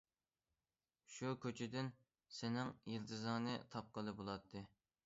شۇ 1.15 1.33
كوچىدىن 1.43 1.91
سېنىڭ 2.39 2.73
يىلتىزىڭنى 2.95 3.57
تاپقىلى 3.77 4.21
بولاتتى. 4.23 4.69